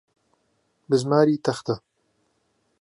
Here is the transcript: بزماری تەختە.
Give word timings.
بزماری 0.89 1.35
تەختە. 1.45 1.75